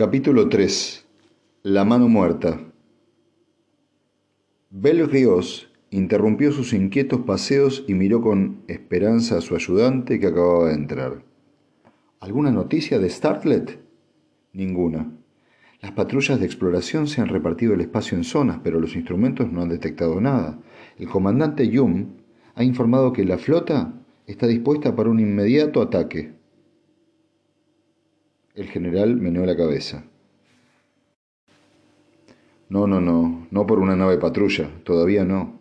[0.00, 1.06] Capítulo 3
[1.62, 2.58] La mano muerta
[4.72, 10.74] Rios interrumpió sus inquietos paseos y miró con esperanza a su ayudante que acababa de
[10.76, 11.22] entrar.
[12.18, 13.78] ¿Alguna noticia de Startlet?
[14.54, 15.12] Ninguna.
[15.82, 19.60] Las patrullas de exploración se han repartido el espacio en zonas, pero los instrumentos no
[19.60, 20.58] han detectado nada.
[20.96, 22.06] El comandante Yum
[22.54, 23.92] ha informado que la flota
[24.26, 26.39] está dispuesta para un inmediato ataque.
[28.54, 30.04] El general meneó la cabeza.
[32.68, 35.60] No, no, no, no por una nave patrulla, todavía no.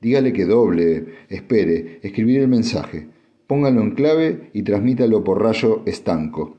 [0.00, 3.08] Dígale que doble, espere, escribir el mensaje,
[3.46, 6.56] póngalo en clave y transmítalo por rayo estanco.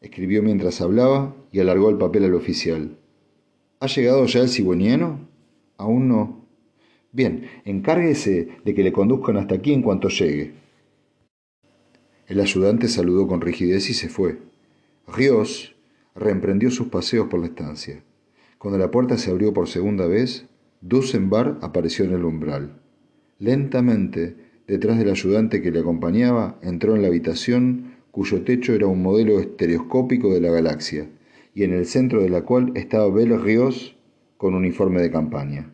[0.00, 2.96] Escribió mientras hablaba y alargó el papel al oficial.
[3.80, 5.28] ¿Ha llegado ya el cigüeñano?
[5.76, 6.46] Aún no.
[7.12, 10.65] Bien, encárguese de que le conduzcan hasta aquí en cuanto llegue.
[12.26, 14.38] El ayudante saludó con rigidez y se fue.
[15.06, 15.76] Ríos
[16.14, 18.02] reemprendió sus paseos por la estancia.
[18.58, 20.46] Cuando la puerta se abrió por segunda vez,
[20.80, 22.80] Dusenbar apareció en el umbral.
[23.38, 24.34] Lentamente,
[24.66, 29.38] detrás del ayudante que le acompañaba, entró en la habitación cuyo techo era un modelo
[29.38, 31.08] estereoscópico de la galaxia,
[31.54, 33.96] y en el centro de la cual estaba Bel Ríos
[34.36, 35.70] con uniforme de campaña.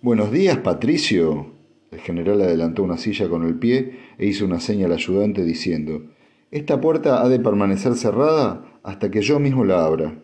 [0.00, 1.53] Buenos días, Patricio,
[1.94, 6.02] el general adelantó una silla con el pie e hizo una seña al ayudante diciendo,
[6.50, 10.20] Esta puerta ha de permanecer cerrada hasta que yo mismo la abra.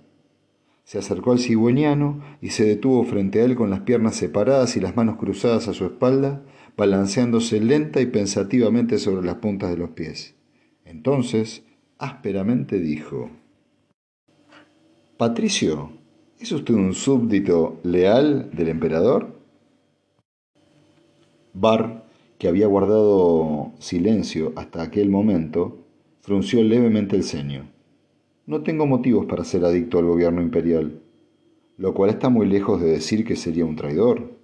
[0.82, 4.80] Se acercó al cigüeñano y se detuvo frente a él con las piernas separadas y
[4.80, 6.42] las manos cruzadas a su espalda,
[6.76, 10.34] balanceándose lenta y pensativamente sobre las puntas de los pies.
[10.84, 11.62] Entonces,
[11.98, 13.30] ásperamente dijo,
[15.16, 15.92] Patricio,
[16.40, 19.39] ¿es usted un súbdito leal del emperador?
[21.52, 22.04] Barr,
[22.38, 25.78] que había guardado silencio hasta aquel momento,
[26.20, 27.68] frunció levemente el ceño.
[28.46, 31.00] No tengo motivos para ser adicto al gobierno imperial,
[31.76, 34.38] lo cual está muy lejos de decir que sería un traidor.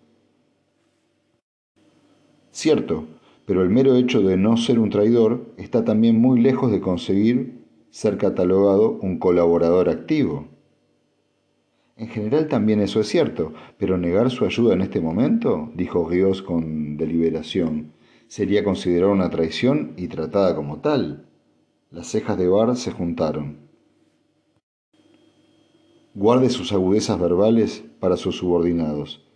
[2.50, 3.04] Cierto,
[3.44, 7.64] pero el mero hecho de no ser un traidor está también muy lejos de conseguir
[7.90, 10.48] ser catalogado un colaborador activo.
[11.96, 16.42] En general también eso es cierto, pero negar su ayuda en este momento, dijo Ríos
[16.42, 17.92] con deliberación,
[18.28, 21.26] sería considerada una traición y tratada como tal.
[21.90, 23.60] Las cejas de Bar se juntaron.
[26.14, 29.26] Guarde sus agudezas verbales para sus subordinados.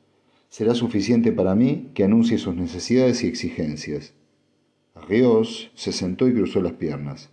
[0.51, 4.13] Será suficiente para mí que anuncie sus necesidades y exigencias.
[5.09, 7.31] Ríos se sentó y cruzó las piernas.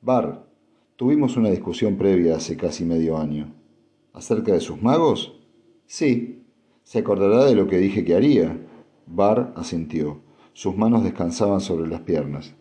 [0.00, 0.44] Bar,
[0.96, 3.59] tuvimos una discusión previa hace casi medio año.
[4.12, 5.34] ¿Acerca de sus magos?
[5.86, 6.42] Sí.
[6.82, 8.58] Se acordará de lo que dije que haría.
[9.06, 10.20] Bar asintió.
[10.52, 12.54] Sus manos descansaban sobre las piernas.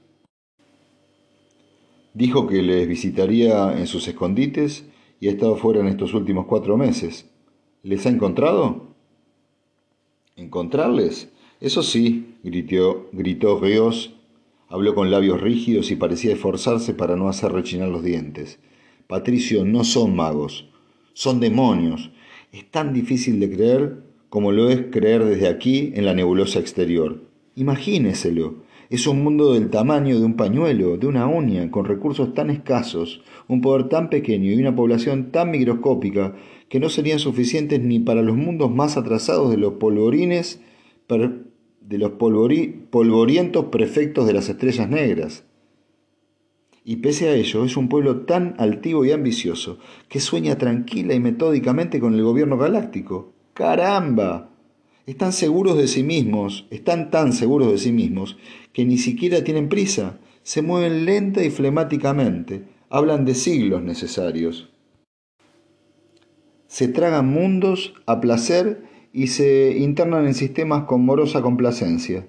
[2.14, 4.86] Dijo que les visitaría en sus escondites
[5.20, 7.30] y ha estado fuera en estos últimos cuatro meses.
[7.82, 8.96] ¿Les ha encontrado?
[10.36, 11.32] ¿Encontrarles?
[11.60, 14.16] Eso sí, gritó, gritó Rios.
[14.68, 18.60] Habló con labios rígidos y parecía esforzarse para no hacer rechinar los dientes.
[19.08, 20.69] Patricio, no son magos
[21.20, 22.12] son demonios.
[22.54, 27.26] Es tan difícil de creer como lo es creer desde aquí en la nebulosa exterior.
[27.56, 28.64] Imagíneselo.
[28.90, 33.22] Es un mundo del tamaño de un pañuelo, de una uña, con recursos tan escasos,
[33.50, 36.36] un poder tan pequeño y una población tan microscópica
[36.70, 40.62] que no serían suficientes ni para los mundos más atrasados de los polvorines,
[41.10, 45.44] de los polvorientos prefectos de las estrellas negras.
[46.90, 49.78] Y pese a ello, es un pueblo tan altivo y ambicioso
[50.08, 53.32] que sueña tranquila y metódicamente con el gobierno galáctico.
[53.54, 54.50] ¡Caramba!
[55.06, 58.38] Están seguros de sí mismos, están tan seguros de sí mismos,
[58.74, 64.72] que ni siquiera tienen prisa, se mueven lenta y flemáticamente, hablan de siglos necesarios.
[66.66, 68.82] Se tragan mundos a placer
[69.14, 72.26] y se internan en sistemas con morosa complacencia.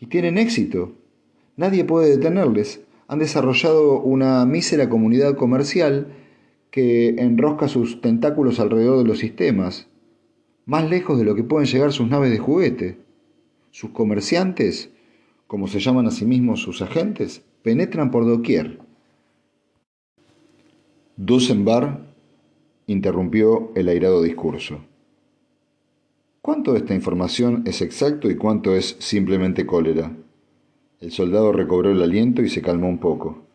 [0.00, 0.96] Y tienen éxito.
[1.54, 6.12] Nadie puede detenerles han desarrollado una mísera comunidad comercial
[6.70, 9.88] que enrosca sus tentáculos alrededor de los sistemas,
[10.64, 12.98] más lejos de lo que pueden llegar sus naves de juguete.
[13.72, 14.90] Sus comerciantes,
[15.48, 18.78] como se llaman a sí mismos sus agentes, penetran por doquier.
[21.16, 22.14] Dusenbar
[22.86, 24.84] interrumpió el airado discurso.
[26.42, 30.12] ¿Cuánto de esta información es exacto y cuánto es simplemente cólera?
[31.00, 33.46] El soldado recobró el aliento y se calmó un poco.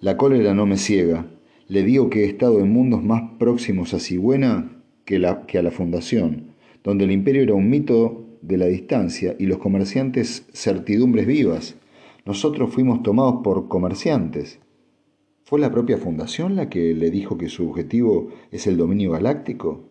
[0.00, 1.26] La cólera no me ciega.
[1.68, 5.70] Le digo que he estado en mundos más próximos a Sigüena que, que a la
[5.70, 11.76] fundación, donde el imperio era un mito de la distancia y los comerciantes certidumbres vivas.
[12.24, 14.58] Nosotros fuimos tomados por comerciantes.
[15.44, 19.87] ¿Fue la propia Fundación la que le dijo que su objetivo es el dominio galáctico?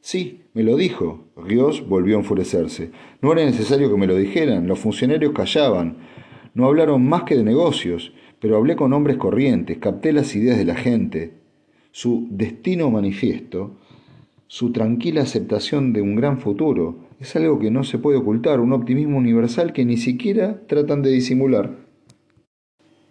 [0.00, 1.26] Sí, me lo dijo.
[1.36, 2.90] Rios volvió a enfurecerse.
[3.20, 4.66] No era necesario que me lo dijeran.
[4.66, 5.98] Los funcionarios callaban.
[6.54, 10.64] No hablaron más que de negocios, pero hablé con hombres corrientes, capté las ideas de
[10.64, 11.34] la gente.
[11.92, 13.76] Su destino manifiesto,
[14.46, 18.72] su tranquila aceptación de un gran futuro, es algo que no se puede ocultar, un
[18.72, 21.76] optimismo universal que ni siquiera tratan de disimular.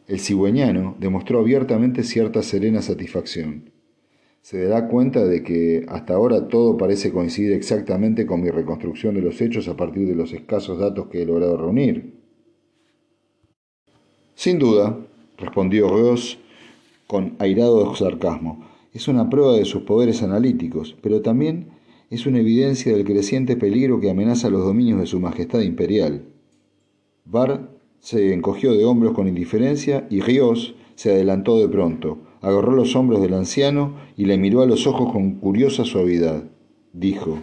[0.07, 3.71] El cigüeñano demostró abiertamente cierta serena satisfacción.
[4.41, 9.21] Se dará cuenta de que hasta ahora todo parece coincidir exactamente con mi reconstrucción de
[9.21, 12.19] los hechos a partir de los escasos datos que he logrado reunir.
[14.35, 14.97] Sin duda,
[15.37, 16.39] respondió Ross
[17.07, 21.69] con airado sarcasmo, es una prueba de sus poderes analíticos, pero también
[22.09, 26.23] es una evidencia del creciente peligro que amenaza los dominios de su Majestad Imperial.
[27.25, 27.69] Bar
[27.99, 33.21] se encogió de hombros con indiferencia y Ríos se adelantó de pronto, agarró los hombros
[33.21, 36.43] del anciano y le miró a los ojos con curiosa suavidad.
[36.93, 37.39] Dijo,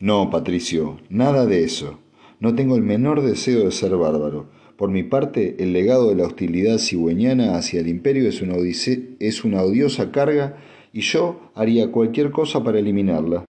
[0.00, 1.98] No, Patricio, nada de eso.
[2.40, 4.48] No tengo el menor deseo de ser bárbaro.
[4.76, 9.44] Por mi parte, el legado de la hostilidad cigüeñana hacia el imperio es una, es
[9.44, 10.56] una odiosa carga
[10.92, 13.44] y yo haría cualquier cosa para eliminarla.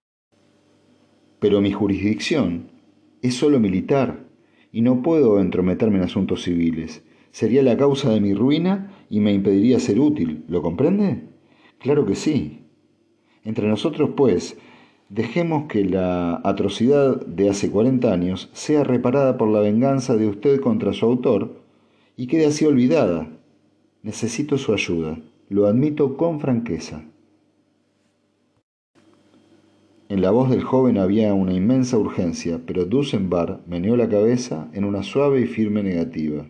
[1.40, 2.70] Pero mi jurisdicción
[3.22, 4.26] es solo militar
[4.72, 7.04] y no puedo entrometerme en asuntos civiles.
[7.32, 10.44] Sería la causa de mi ruina y me impediría ser útil.
[10.48, 11.22] ¿Lo comprende?
[11.78, 12.64] Claro que sí.
[13.44, 14.58] Entre nosotros, pues,
[15.10, 20.60] dejemos que la atrocidad de hace 40 años sea reparada por la venganza de usted
[20.62, 21.62] contra su autor
[22.18, 23.28] y quede así olvidada.
[24.02, 25.20] Necesito su ayuda.
[25.48, 27.06] Lo admito con franqueza.
[30.10, 34.86] En la voz del joven había una inmensa urgencia, pero Dusenbar meneó la cabeza en
[34.86, 36.48] una suave y firme negativa.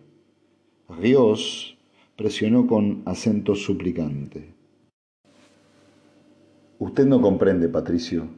[0.88, 1.73] Rios
[2.16, 4.54] presionó con acento suplicante.
[6.78, 8.28] Usted no comprende, Patricio,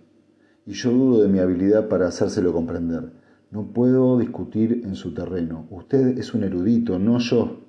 [0.64, 3.12] y yo dudo de mi habilidad para hacérselo comprender.
[3.50, 5.66] No puedo discutir en su terreno.
[5.70, 7.60] Usted es un erudito, no yo.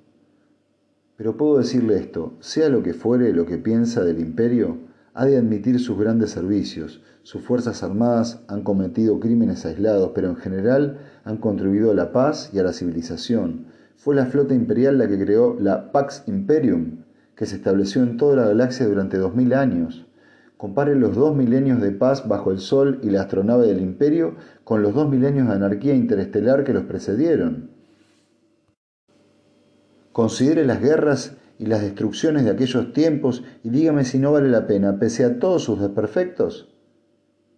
[1.17, 4.77] Pero puedo decirle esto, sea lo que fuere lo que piensa del imperio,
[5.13, 7.01] ha de admitir sus grandes servicios.
[7.23, 12.51] Sus fuerzas armadas han cometido crímenes aislados, pero en general han contribuido a la paz
[12.53, 13.65] y a la civilización.
[13.97, 17.03] Fue la flota imperial la que creó la Pax Imperium,
[17.35, 20.05] que se estableció en toda la galaxia durante dos mil años.
[20.55, 24.83] Compare los dos milenios de paz bajo el Sol y la astronave del Imperio con
[24.83, 27.71] los dos milenios de anarquía interestelar que los precedieron.
[30.11, 34.67] Considere las guerras y las destrucciones de aquellos tiempos y dígame si no vale la
[34.67, 36.71] pena, pese a todos sus desperfectos,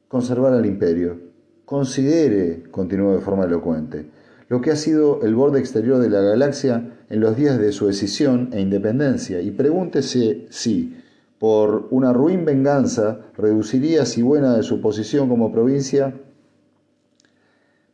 [0.07, 1.19] conservar al imperio.
[1.65, 4.09] Considere, continuó de forma elocuente,
[4.49, 7.87] lo que ha sido el borde exterior de la galaxia en los días de su
[7.87, 10.97] decisión e independencia y pregúntese si,
[11.37, 16.15] por una ruin venganza, reduciría si buena de su posición como provincia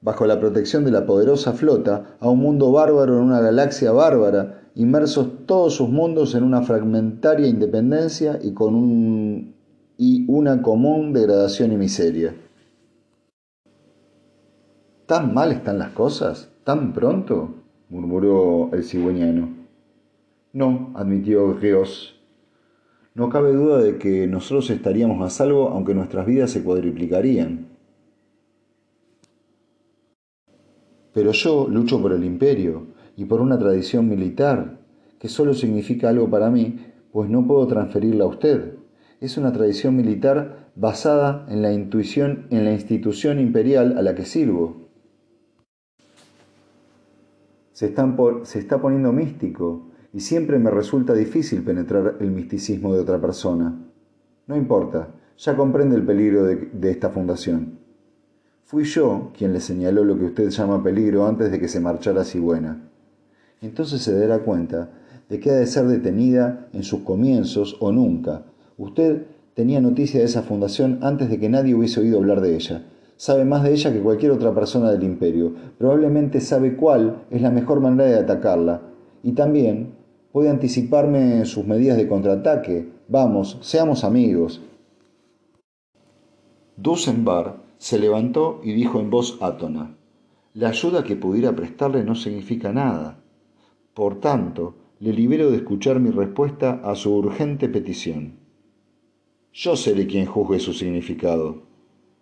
[0.02, 4.62] bajo la protección de la poderosa flota a un mundo bárbaro en una galaxia bárbara
[4.76, 9.56] inmersos todos sus mundos en una fragmentaria independencia y con un,
[9.98, 12.36] y una común degradación y miseria.
[15.06, 16.52] ¿Tan mal están las cosas?
[16.64, 17.54] ¿Tan pronto?
[17.90, 19.50] murmuró el cigüeñano.
[20.52, 22.20] No, admitió Rios.
[23.14, 27.68] No cabe duda de que nosotros estaríamos a salvo aunque nuestras vidas se cuadriplicarían.
[31.14, 34.80] Pero yo lucho por el imperio, y por una tradición militar,
[35.20, 36.80] que solo significa algo para mí,
[37.12, 38.74] pues no puedo transferirla a usted.
[39.22, 44.26] Es una tradición militar basada en la intuición, en la institución imperial a la que
[44.26, 44.85] sirvo.
[47.76, 53.78] Se, está poniendo místico y siempre me resulta difícil penetrar el misticismo de otra persona.
[54.48, 57.80] No importa, ya comprende el peligro de, de esta fundación.
[58.64, 62.24] Fui yo quien le señaló lo que usted llama peligro antes de que se marchara
[62.24, 62.82] Sigüena
[63.62, 64.90] entonces se dará cuenta
[65.30, 68.46] de que ha de ser detenida en sus comienzos o nunca.
[68.78, 72.86] Usted tenía noticia de esa fundación antes de que nadie hubiese oído hablar de ella.
[73.18, 75.54] Sabe más de ella que cualquier otra persona del imperio.
[75.78, 78.82] Probablemente sabe cuál es la mejor manera de atacarla.
[79.24, 79.94] Y también
[80.32, 82.90] puede anticiparme sus medidas de contraataque.
[83.08, 84.62] Vamos, seamos amigos.
[86.76, 89.96] Dusenbar se levantó y dijo en voz átona,
[90.54, 93.20] la ayuda que pudiera prestarle no significa nada.
[93.94, 98.40] Por tanto, le libero de escuchar mi respuesta a su urgente petición.
[99.54, 101.64] Yo seré quien juzgue su significado.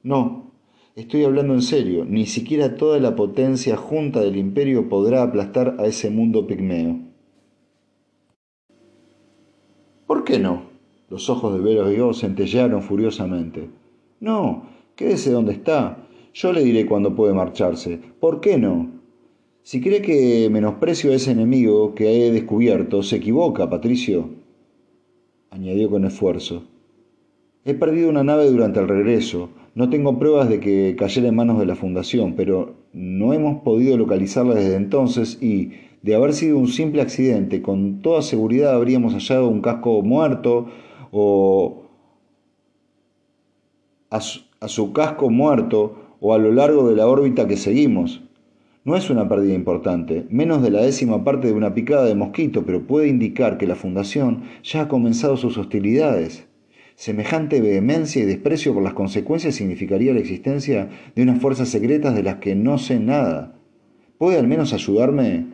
[0.03, 0.52] No,
[0.95, 5.85] estoy hablando en serio, ni siquiera toda la potencia junta del imperio podrá aplastar a
[5.85, 6.99] ese mundo pigmeo.
[10.05, 10.63] ¿Por qué no?
[11.09, 13.69] Los ojos de Berriot centellearon furiosamente.
[14.19, 16.07] No, quédese donde está.
[16.33, 17.99] Yo le diré cuándo puede marcharse.
[18.19, 18.89] ¿Por qué no?
[19.63, 24.29] Si cree que menosprecio a ese enemigo que he descubierto, se equivoca, Patricio,
[25.51, 26.63] añadió con esfuerzo.
[27.63, 29.49] He perdido una nave durante el regreso.
[29.75, 33.97] No tengo pruebas de que cayera en manos de la Fundación, pero no hemos podido
[33.97, 35.71] localizarla desde entonces y,
[36.03, 40.67] de haber sido un simple accidente, con toda seguridad habríamos hallado un casco muerto
[41.11, 41.83] o
[44.09, 48.21] a su, casco muerto o a lo largo de la órbita que seguimos.
[48.83, 52.63] No es una pérdida importante, menos de la décima parte de una picada de mosquito,
[52.65, 56.45] pero puede indicar que la Fundación ya ha comenzado sus hostilidades.
[56.95, 62.23] Semejante vehemencia y desprecio por las consecuencias significaría la existencia de unas fuerzas secretas de
[62.23, 63.55] las que no sé nada.
[64.17, 65.45] ¿Puede al menos ayudarme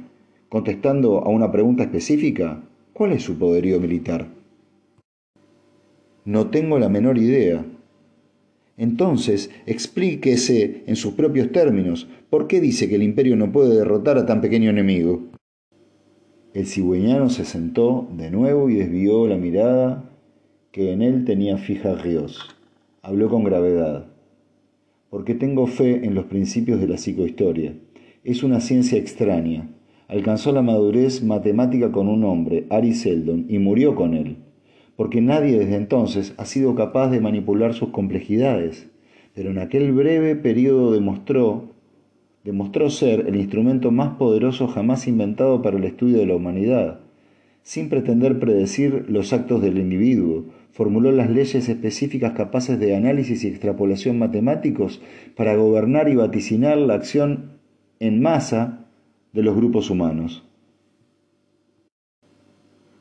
[0.50, 2.62] contestando a una pregunta específica?
[2.94, 4.28] ¿Cuál es su poderío militar?
[6.26, 7.66] No tengo la menor idea.
[8.78, 14.18] Entonces, explíquese en sus propios términos por qué dice que el imperio no puede derrotar
[14.18, 15.22] a tan pequeño enemigo.
[16.54, 20.09] El cigüeñano se sentó de nuevo y desvió la mirada
[20.72, 22.56] que en él tenía fija Ríos.
[23.02, 24.06] Habló con gravedad.
[25.10, 27.74] Porque tengo fe en los principios de la psicohistoria.
[28.24, 29.68] Es una ciencia extraña.
[30.08, 34.38] Alcanzó la madurez matemática con un hombre, Ari Seldon, y murió con él.
[34.96, 38.92] Porque nadie desde entonces ha sido capaz de manipular sus complejidades.
[39.34, 41.70] Pero en aquel breve periodo demostró,
[42.44, 47.00] demostró ser el instrumento más poderoso jamás inventado para el estudio de la humanidad,
[47.64, 53.48] sin pretender predecir los actos del individuo, formuló las leyes específicas capaces de análisis y
[53.48, 55.02] extrapolación matemáticos
[55.36, 57.60] para gobernar y vaticinar la acción
[58.00, 58.86] en masa
[59.34, 60.44] de los grupos humanos.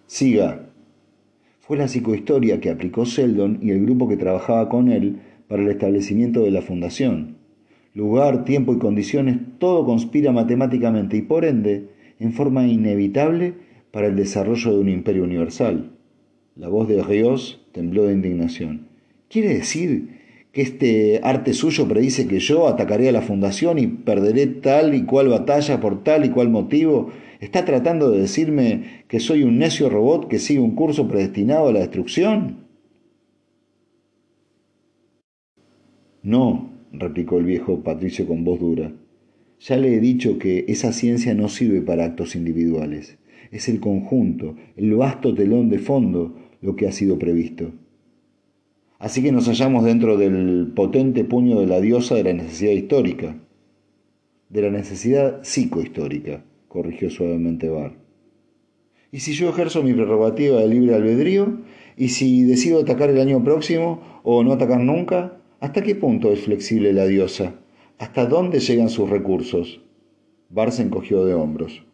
[0.07, 0.71] Siga.
[1.61, 5.69] Fue la psicohistoria que aplicó Sheldon y el grupo que trabajaba con él para el
[5.69, 7.37] establecimiento de la fundación.
[7.95, 13.55] Lugar, tiempo y condiciones, todo conspira matemáticamente y por ende en forma inevitable
[13.91, 15.98] para el desarrollo de un imperio universal.
[16.59, 18.89] La voz de Ríos tembló de indignación.
[19.31, 20.19] ¿Quiere decir
[20.51, 25.05] que este arte suyo predice que yo atacaré a la fundación y perderé tal y
[25.05, 27.11] cual batalla por tal y cual motivo?
[27.39, 31.73] ¿Está tratando de decirme que soy un necio robot que sigue un curso predestinado a
[31.73, 32.67] la destrucción?
[36.25, 38.91] No, replicó el viejo Patricio con voz dura.
[39.61, 43.17] Ya le he dicho que esa ciencia no sirve para actos individuales.
[43.53, 47.73] Es el conjunto, el vasto telón de fondo lo que ha sido previsto.
[48.99, 53.37] Así que nos hallamos dentro del potente puño de la diosa de la necesidad histórica,
[54.49, 57.93] de la necesidad psicohistórica, corrigió suavemente Bar.
[59.13, 61.61] ¿Y si yo ejerzo mi prerrogativa de libre albedrío?
[61.97, 65.41] ¿Y si decido atacar el año próximo o no atacar nunca?
[65.61, 67.55] ¿Hasta qué punto es flexible la diosa?
[67.99, 69.81] ¿Hasta dónde llegan sus recursos?
[70.51, 71.85] Bar se encogió de hombros.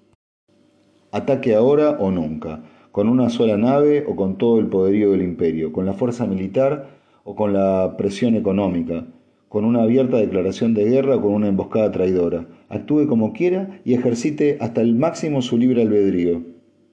[1.12, 5.72] Ataque ahora o nunca con una sola nave o con todo el poderío del imperio,
[5.72, 6.90] con la fuerza militar
[7.24, 9.08] o con la presión económica,
[9.48, 12.46] con una abierta declaración de guerra o con una emboscada traidora.
[12.68, 16.42] Actúe como quiera y ejercite hasta el máximo su libre albedrío.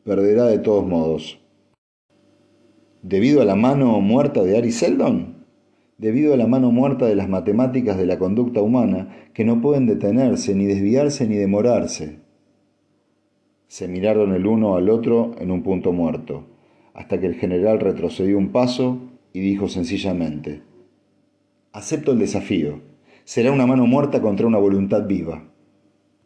[0.03, 1.39] Perderá de todos modos.
[3.03, 5.45] ¿Debido a la mano muerta de Ari Seldon?
[5.99, 9.85] Debido a la mano muerta de las matemáticas de la conducta humana, que no pueden
[9.85, 12.21] detenerse, ni desviarse, ni demorarse.
[13.71, 16.43] Se miraron el uno al otro en un punto muerto,
[16.93, 18.99] hasta que el general retrocedió un paso
[19.31, 20.61] y dijo sencillamente,
[21.71, 22.81] Acepto el desafío.
[23.23, 25.50] Será una mano muerta contra una voluntad viva.